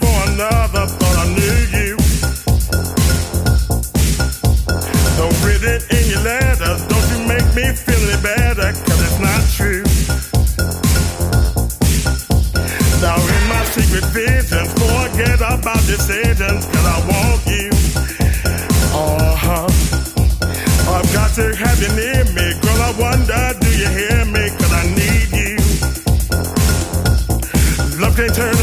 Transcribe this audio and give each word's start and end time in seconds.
for 0.00 0.16
another, 0.32 0.86
thought 0.98 1.16
I 1.22 1.26
need 1.38 1.70
you. 1.78 1.96
Don't 5.16 5.36
write 5.44 5.62
it 5.62 5.82
in 5.96 6.10
your 6.10 6.22
letters. 6.22 6.80
Don't 6.90 7.06
you 7.12 7.20
make 7.28 7.48
me 7.54 7.66
feel 7.74 8.02
any 8.10 8.20
better? 8.22 8.72
'Cause 8.72 9.00
it's 9.06 9.18
not 9.28 9.42
true. 9.56 9.84
Now 13.00 13.16
in 13.36 13.42
my 13.48 13.62
secret 13.74 14.06
visions, 14.12 14.70
forget 14.82 15.40
about 15.40 15.82
decisions. 15.86 16.66
'Cause 16.66 16.86
I 16.96 16.98
want 17.10 17.40
you. 17.46 17.70
Uh 18.92 19.36
huh. 19.36 19.68
I've 20.96 21.12
got 21.12 21.30
to 21.34 21.54
have 21.54 21.78
you 21.80 21.90
near 21.94 22.24
me, 22.36 22.46
girl, 22.60 22.82
I 22.82 22.90
wonder, 22.98 23.54
do 23.60 23.68
you 23.70 23.88
hear 23.88 24.24
me, 24.24 24.50
I 24.80 24.86
need 25.00 25.30
you. 25.40 25.56
Love 28.00 28.16
can't 28.16 28.34
turn 28.34 28.56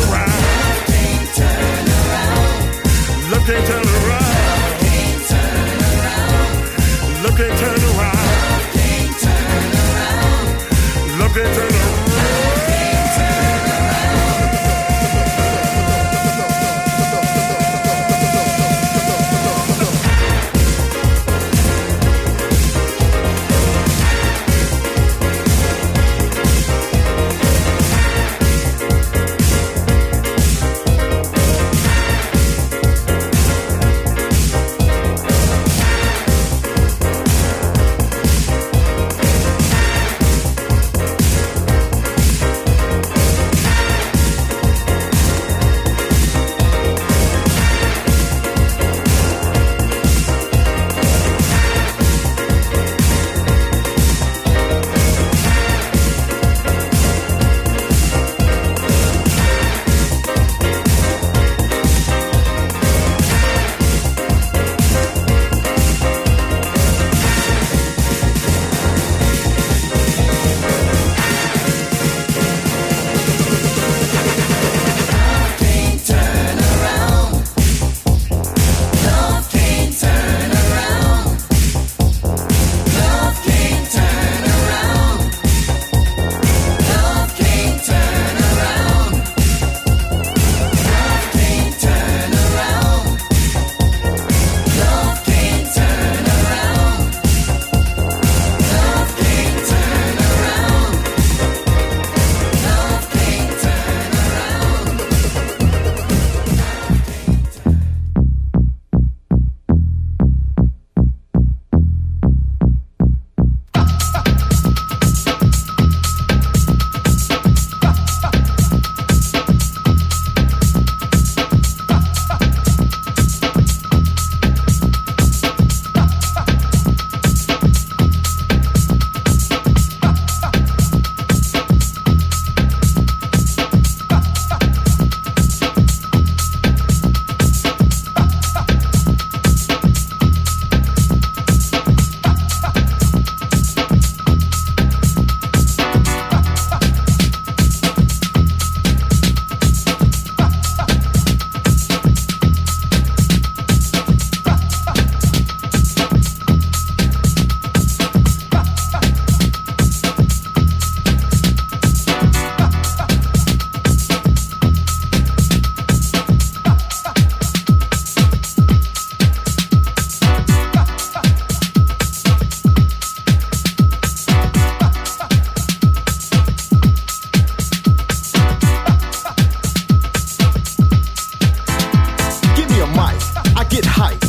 get 183.77 183.85
hype. 183.85 184.19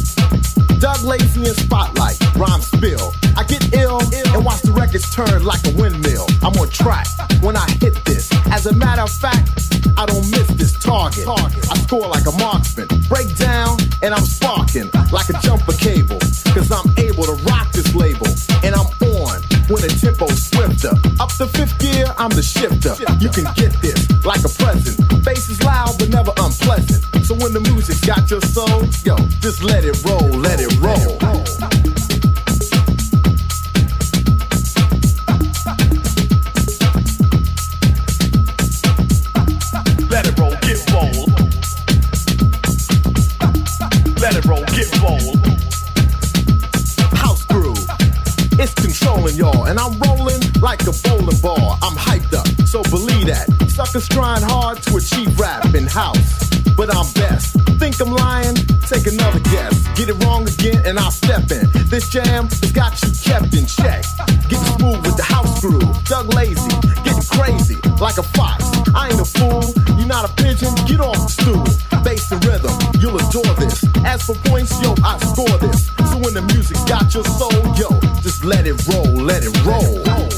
Doug 0.79 1.03
Lazy 1.03 1.49
in 1.49 1.55
spotlight, 1.55 2.19
rhyme 2.37 2.61
spill. 2.61 3.15
I 3.37 3.45
get 3.45 3.73
ill 3.73 3.99
and 4.37 4.45
watch 4.45 4.61
the 4.61 4.73
records 4.73 5.09
turn 5.15 5.43
like 5.45 5.65
a 5.67 5.73
windmill. 5.81 6.27
I'm 6.43 6.53
on 6.61 6.69
track 6.69 7.07
when 7.41 7.57
I 7.57 7.67
hit 7.81 7.97
this. 8.05 8.29
As 8.53 8.67
a 8.67 8.75
matter 8.75 9.03
of 9.03 9.11
fact, 9.11 9.49
I 9.97 10.05
don't 10.07 10.29
miss 10.31 10.49
this 10.61 10.73
target. 10.79 11.27
I 11.27 11.75
score 11.87 12.07
like 12.09 12.27
a 12.27 12.37
marksman. 12.37 12.89
Break 13.09 13.35
down 13.37 13.79
and 14.03 14.13
I'm 14.13 14.27
sparking 14.27 14.91
like 15.13 15.29
a 15.31 15.37
jumper 15.41 15.73
cable. 15.73 16.21
Cause 16.53 16.71
I'm 16.71 16.93
able 16.99 17.25
to 17.25 17.37
rock 17.49 17.73
this 17.73 17.95
label 17.95 18.29
and 18.63 18.75
I'm 18.75 18.91
on 19.17 19.41
when 19.73 19.81
the 19.81 19.93
tempo's 20.01 20.45
swifter. 20.45 20.93
Up 21.21 21.33
to 21.41 21.47
fifth 21.47 21.79
gear, 21.79 22.07
I'm 22.19 22.31
the 22.31 22.43
shifter. 22.43 22.95
You 23.19 23.31
can 23.31 23.49
get 23.57 23.73
this 23.81 24.09
like 24.25 24.45
a 24.45 24.53
present. 24.61 25.01
Bass 25.25 25.49
is 25.49 25.63
loud 25.65 25.99
but 25.99 26.11
never 26.11 26.33
unpleasant. 26.49 27.05
So 27.27 27.35
when 27.35 27.53
the 27.53 27.61
music's 27.61 28.05
got 28.05 28.31
your 28.31 28.41
soul, 28.41 28.85
yo, 29.05 29.17
just 29.41 29.63
let 29.63 29.85
it 29.85 29.97
roll, 30.05 30.29
let 30.41 30.61
it 30.61 30.73
roll. 30.81 31.19
Let 40.09 40.27
it 40.27 40.39
roll, 40.39 40.57
get 40.65 40.81
bold. 40.93 41.29
Let 44.21 44.35
it 44.37 44.45
roll, 44.47 44.65
get 44.77 44.89
bold. 45.03 45.37
House 47.13 47.45
groove, 47.45 47.87
it's 48.59 48.75
controlling 48.75 49.37
y'all, 49.37 49.67
and 49.67 49.79
I'm 49.79 49.99
rolling 50.01 50.41
like 50.63 50.81
a 50.87 50.93
bowling 51.05 51.41
ball. 51.43 51.79
I'm 51.83 51.97
hyped 51.97 52.33
up, 52.35 52.49
so 52.67 52.83
believe 52.85 53.27
that. 53.27 53.68
Suckers 53.79 54.09
trying 54.09 54.43
hard 54.43 54.83
to 54.83 54.97
achieve 54.97 55.39
rap 55.39 55.73
in 55.73 55.87
house, 55.87 56.51
but 56.77 56.93
I'm 56.93 57.07
best. 57.13 57.55
Think 57.79 58.01
I'm 58.01 58.11
lying? 58.11 58.57
Take 58.91 59.07
another 59.07 59.39
guess. 59.39 59.87
Get 59.95 60.09
it 60.09 60.19
wrong 60.25 60.49
again, 60.49 60.83
and 60.85 60.99
I'll 60.99 61.13
step 61.13 61.49
in. 61.53 61.71
This 61.87 62.09
jam 62.09 62.49
has 62.49 62.73
got 62.73 63.01
you 63.01 63.11
kept 63.23 63.55
in 63.55 63.67
check. 63.67 64.03
Getting 64.51 64.67
smooth 64.75 65.07
with 65.07 65.17
the 65.17 65.23
house 65.23 65.61
groove. 65.61 65.87
Doug 66.07 66.35
Lazy, 66.35 66.69
getting 67.07 67.23
crazy 67.31 67.79
like 68.03 68.19
a 68.19 68.25
fox. 68.35 68.67
I 68.97 69.11
ain't 69.11 69.21
a 69.21 69.25
fool, 69.25 69.63
you're 69.97 70.11
not 70.11 70.29
a 70.29 70.33
pigeon. 70.43 70.75
Get 70.91 70.99
off 70.99 71.15
the 71.15 71.31
stool. 71.31 72.03
Bass 72.03 72.33
and 72.33 72.45
rhythm, 72.45 72.75
you'll 72.99 73.15
adore 73.15 73.55
this. 73.63 73.87
As 74.05 74.27
for 74.27 74.35
points, 74.51 74.75
yo, 74.83 74.97
I 75.05 75.19
score 75.19 75.57
this. 75.59 75.87
So 76.11 76.19
when 76.19 76.35
the 76.35 76.43
music's 76.51 76.83
got 76.83 77.15
your 77.15 77.23
soul, 77.23 77.55
yo, 77.79 77.95
just 78.27 78.45
let 78.45 78.67
it 78.67 78.75
roll, 78.91 79.07
let 79.23 79.45
it 79.45 79.55
roll. 79.63 80.38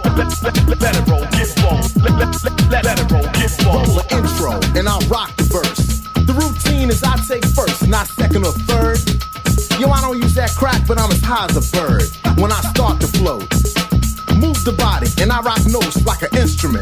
intro 4.12 4.52
and 4.78 4.88
I'll 4.88 5.00
rock 5.08 5.34
the 5.36 5.44
verse. 5.44 6.02
The 6.26 6.34
routine 6.34 6.90
is 6.90 7.02
I 7.02 7.16
take 7.26 7.44
first, 7.44 7.88
not 7.88 8.06
second 8.06 8.44
or 8.44 8.52
third. 8.68 8.98
Yo, 9.80 9.90
I 9.90 10.00
don't 10.00 10.18
use 10.18 10.34
that 10.34 10.54
crack, 10.56 10.86
but 10.86 10.98
I'm 10.98 11.10
as 11.10 11.20
high 11.22 11.46
as 11.46 11.56
a 11.56 11.64
bird 11.76 12.04
when 12.38 12.52
I 12.52 12.60
start 12.72 13.00
to 13.00 13.06
float. 13.06 13.48
Move 14.36 14.58
the 14.64 14.74
body 14.76 15.08
and 15.20 15.30
I 15.32 15.40
rock 15.40 15.64
notes 15.66 16.04
like 16.04 16.22
an 16.22 16.36
instrument, 16.36 16.81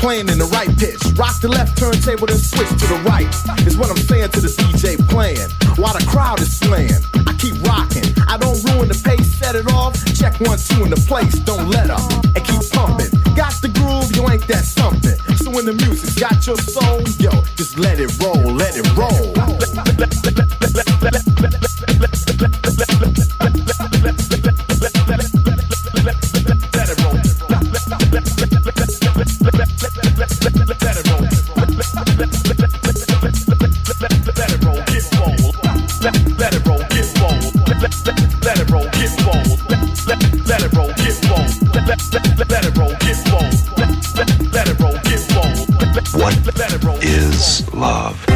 playing 0.00 0.30
in 0.30 0.38
the 0.38 0.46
right 0.46 0.72
pitch. 0.80 0.98
Rock 1.14 1.40
the 1.40 1.48
left 1.48 1.76
turntable, 1.76 2.26
then 2.26 2.38
switch 2.38 2.68
to 2.68 2.86
the 2.88 3.00
right. 3.04 3.28
Is 3.68 3.76
what 3.76 3.90
I'm 3.90 4.00
saying 4.08 4.30
to 4.30 4.40
the 4.40 4.48
DJ 4.48 4.96
playing 5.08 5.48
while 5.76 5.92
the 5.92 6.04
crowd 6.08 6.40
is 6.40 6.56
slaying. 6.56 7.04
I 7.28 7.36
keep 7.36 7.54
rocking, 7.62 8.08
I 8.26 8.40
don't 8.40 8.58
ruin 8.72 8.88
the 8.88 8.96
pace, 8.96 9.28
set 9.36 9.54
it 9.54 9.70
off. 9.72 9.94
Check 10.16 10.40
one, 10.40 10.58
two 10.58 10.84
in 10.84 10.90
the 10.90 11.02
place, 11.06 11.38
don't 11.44 11.68
let 11.68 11.90
up 11.90 12.10
and 12.34 12.42
keep 12.42 12.64
pumping. 12.72 13.12
Got 13.36 13.60
the 13.60 13.68
groove, 13.68 14.08
you 14.16 14.24
ain't 14.32 14.46
that 14.48 14.64
something. 14.64 15.20
So 15.36 15.50
when 15.52 15.66
the 15.66 15.74
music's 15.74 16.18
got 16.18 16.46
your 16.46 16.56
soul, 16.56 17.04
yo, 17.20 17.30
just 17.60 17.78
let 17.78 18.00
it 18.00 18.10
roll, 18.24 18.40
let 18.56 18.76
it 18.76 18.88
roll. 18.96 19.49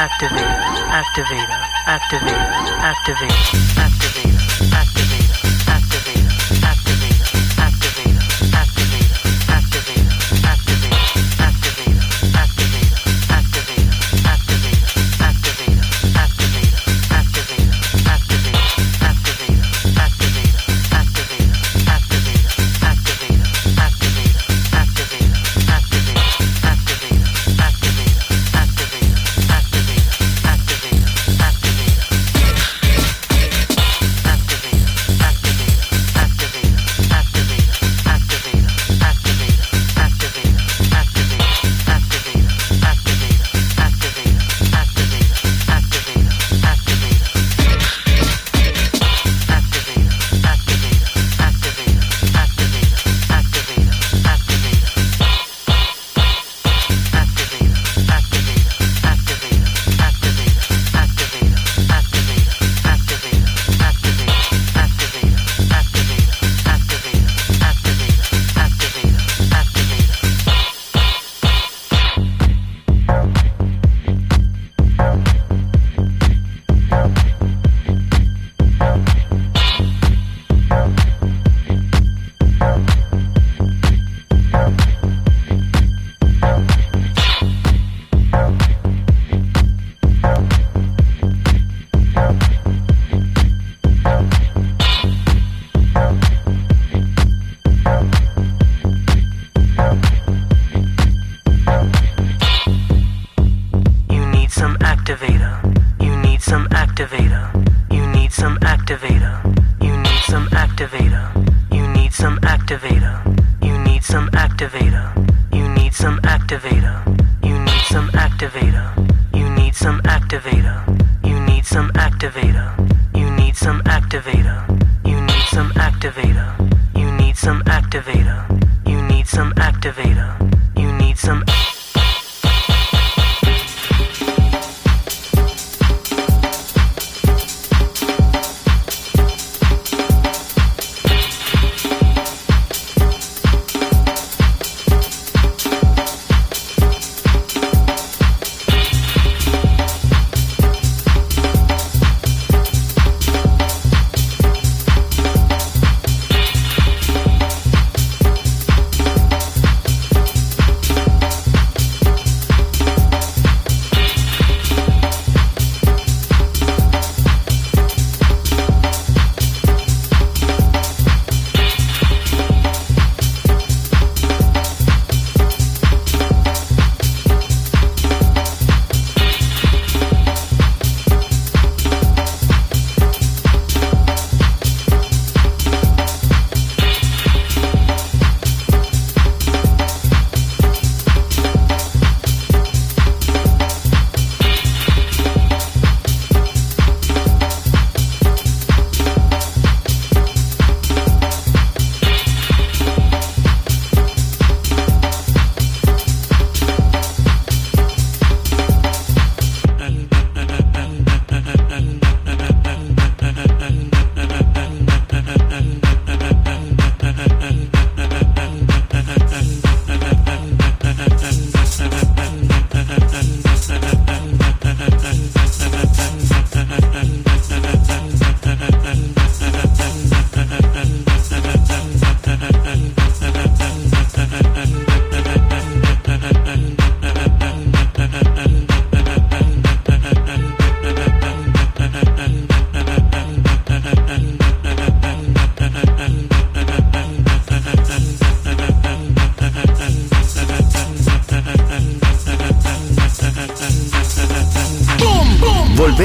active. 0.00 0.29